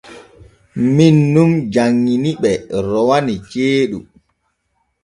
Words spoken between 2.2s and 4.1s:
ɓe rowani ceeɗu.